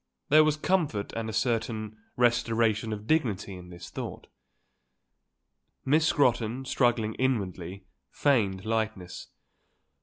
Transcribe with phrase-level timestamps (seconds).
[0.29, 4.25] There was comfort and a certain restoration of dignity in this thought.
[5.85, 9.27] Miss Scrotton, struggling inwardly, feigned lightness.